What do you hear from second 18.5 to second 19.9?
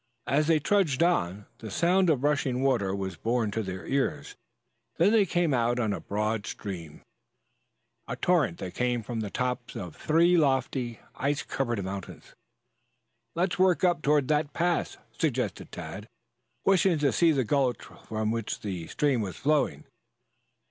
the stream was flowing.